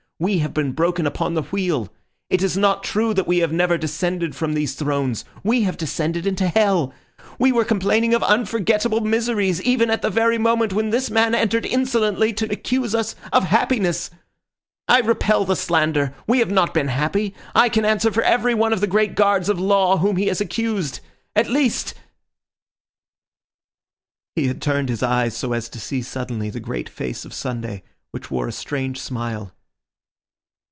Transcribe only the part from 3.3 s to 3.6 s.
have